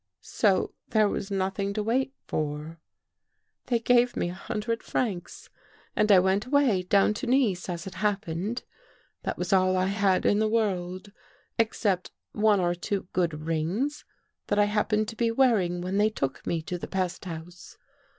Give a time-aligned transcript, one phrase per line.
[0.23, 2.79] So there was nothing to wait for."
[3.67, 5.51] They gave me a hundred francs
[5.95, 8.63] and I went away, down to Nice, as it happened.
[9.21, 11.11] That was all i I had in the world,
[11.59, 14.03] except one or two good rings
[14.47, 17.77] that I happened to be wearing when they took me to the pesthouse.